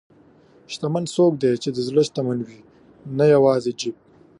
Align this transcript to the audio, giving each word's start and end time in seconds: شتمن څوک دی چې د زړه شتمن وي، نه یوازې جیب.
شتمن 0.73 1.03
څوک 1.15 1.33
دی 1.41 1.51
چې 1.63 1.69
د 1.71 1.77
زړه 1.87 2.01
شتمن 2.09 2.39
وي، 2.47 2.59
نه 3.17 3.25
یوازې 3.35 3.71
جیب. 3.79 3.95